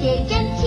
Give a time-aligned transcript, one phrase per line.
[0.00, 0.57] 写真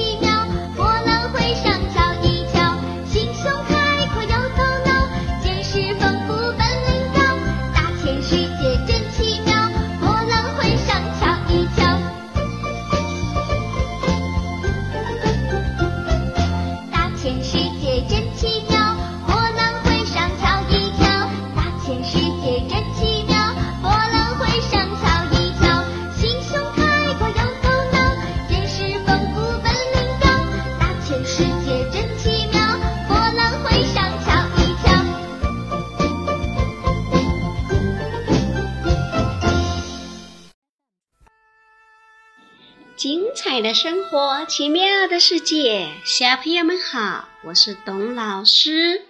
[43.54, 49.02] 彩的生活，奇妙的世界，小朋友们好，我是董老师。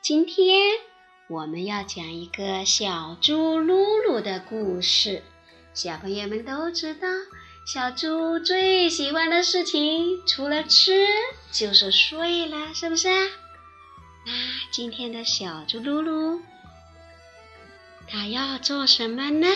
[0.00, 0.78] 今天
[1.28, 5.24] 我们要讲一个小猪噜噜的故事。
[5.74, 7.08] 小朋友们都知道，
[7.66, 11.04] 小猪最喜欢的事情除了吃
[11.50, 13.30] 就是睡了，是不是啊？
[14.24, 14.32] 那
[14.70, 16.38] 今天的小猪噜噜，
[18.06, 19.48] 它要做什么呢？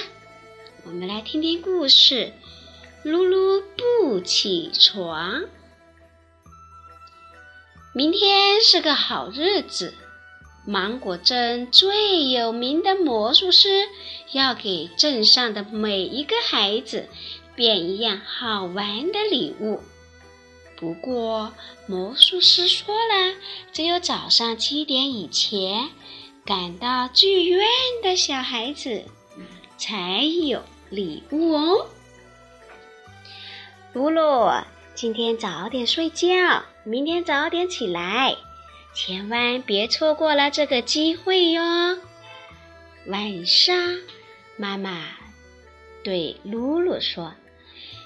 [0.84, 2.32] 我们来听听故事。
[3.06, 5.44] 噜噜不起床。
[7.94, 9.94] 明天是个好日子，
[10.66, 13.86] 芒果镇最有名的魔术师
[14.32, 17.08] 要给镇上的每一个孩子
[17.54, 19.80] 变一样好玩的礼物。
[20.76, 21.52] 不过，
[21.86, 23.36] 魔术师说了，
[23.72, 25.90] 只有早上七点以前
[26.44, 27.68] 赶到剧院
[28.02, 29.04] 的小孩子
[29.78, 31.86] 才有礼物哦。
[33.96, 34.52] 露露，
[34.94, 38.36] 今天早点睡觉，明天早点起来，
[38.92, 41.62] 千万别错过了这个机会哟。
[43.06, 43.74] 晚上，
[44.58, 45.02] 妈妈
[46.04, 47.32] 对露露说：“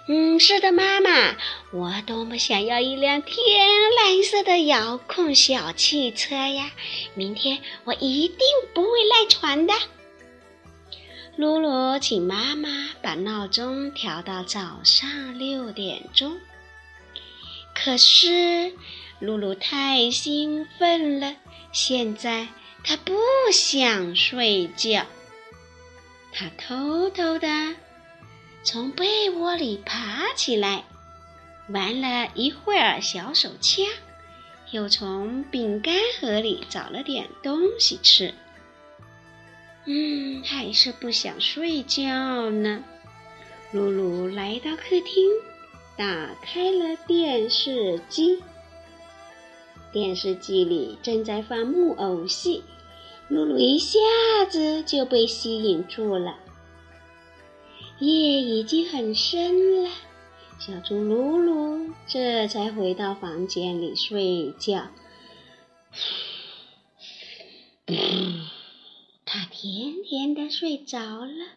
[0.06, 1.34] 嗯，是的，妈妈，
[1.72, 3.66] 我多么想要一辆天
[3.97, 6.70] 蓝色的遥控小汽车呀！
[7.15, 8.38] 明天我一定
[8.72, 9.75] 不会赖床的。”
[11.41, 12.69] 露露请妈妈
[13.01, 16.37] 把闹钟调到早上六点钟。
[17.75, 18.75] 可是
[19.21, 21.37] 露露太兴奋了，
[21.73, 22.49] 现在
[22.84, 23.17] 她不
[23.55, 25.06] 想睡觉。
[26.31, 27.75] 她偷偷的
[28.62, 30.84] 从被窝里爬起来，
[31.71, 33.87] 玩了一会儿小手枪，
[34.72, 38.34] 又从饼干盒里找了点东西吃。
[39.86, 42.84] 嗯，还是不想睡觉呢。
[43.72, 45.30] 露露来到客厅，
[45.96, 48.42] 打开了电视机。
[49.92, 52.62] 电视机里正在放木偶戏，
[53.28, 53.98] 露露一下
[54.48, 56.38] 子就被吸引住了。
[57.98, 59.91] 夜已经很深了，
[60.58, 64.88] 小猪露露这才回到房间里睡觉。
[69.32, 71.54] 他甜甜的睡着了。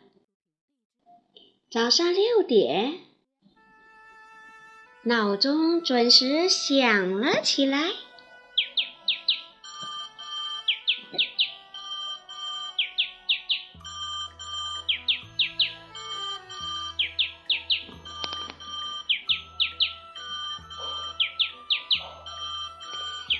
[1.71, 2.99] 早上六点，
[5.05, 7.89] 闹钟准时响了起来。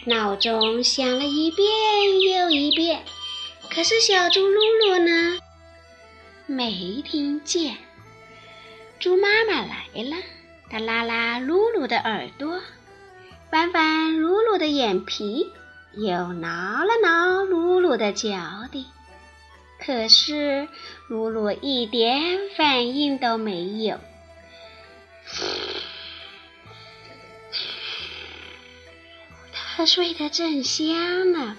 [0.07, 3.05] 闹钟响了一遍又一遍。
[3.73, 5.39] 可是小猪露露呢？
[6.45, 7.77] 没听见。
[8.99, 10.15] 猪妈妈来了，
[10.69, 12.61] 它拉拉露露的耳朵，
[13.49, 15.51] 翻翻露露的眼皮，
[15.93, 18.29] 又挠了挠露露的脚
[18.71, 18.85] 底。
[19.79, 20.67] 可是
[21.09, 23.99] 露露一点反应都没有。
[29.51, 31.57] 它睡得正香呢。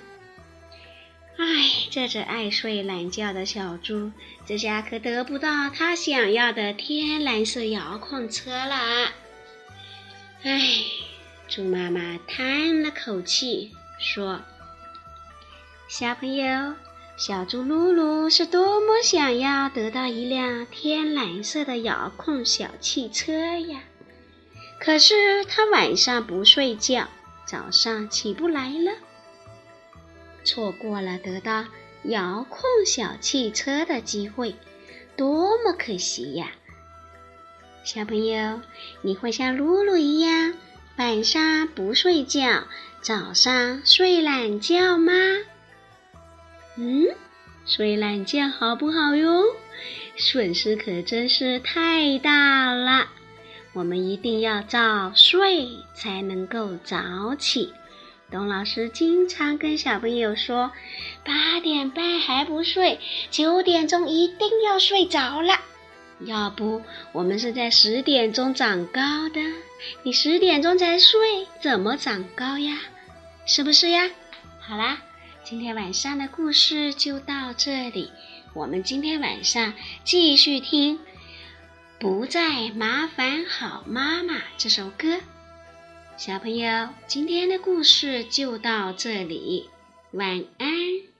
[1.37, 1.45] 唉，
[1.91, 4.13] 这只爱睡懒觉的小猪，
[4.47, 9.13] 这下可得不到它想要的天蓝色遥控车了。
[10.45, 10.61] 唉，
[11.49, 14.43] 猪妈妈叹了口气说
[15.89, 16.75] ：“小朋友，
[17.17, 23.81] 小猪露露是多么想要得到一辆天蓝色的遥控小汽车呀！
[24.79, 27.09] 可是它晚上不睡觉，
[27.45, 28.93] 早上起不来了。”
[30.44, 31.64] 错过了得到
[32.05, 34.55] 遥控小汽车的机会，
[35.17, 36.52] 多么可惜呀！
[37.82, 38.61] 小朋友，
[39.02, 40.55] 你会像露露一样
[40.96, 42.64] 晚上不睡觉，
[43.00, 45.12] 早上睡懒觉吗？
[46.76, 47.06] 嗯，
[47.67, 49.43] 睡懒觉好不好哟？
[50.17, 53.08] 损失可真是太大了。
[53.73, 57.73] 我们一定要早睡，才能够早起。
[58.31, 60.73] 董老师经常跟小朋友说
[61.25, 62.99] ：“八点半还不睡，
[63.31, 65.61] 九点钟一定要睡着了。
[66.21, 66.82] 要不
[67.12, 69.41] 我们是在十点钟长高的，
[70.03, 72.81] 你十点钟才睡，怎么长高呀？
[73.47, 74.11] 是不是呀？”
[74.59, 74.99] 好啦，
[75.44, 78.11] 今天晚上的故事就到这里。
[78.55, 80.99] 我们今天晚上继续听
[81.99, 85.20] 《不再麻烦好妈妈》这首歌。
[86.17, 89.69] 小朋友，今天的故事就到这里，
[90.13, 91.14] 晚安。